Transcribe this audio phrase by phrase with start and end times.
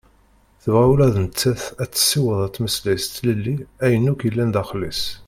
[0.61, 5.01] Tebɣa ula d nettat ad tessiweḍ ad temmeslay s tlelli ayen akk yellan daxel-is.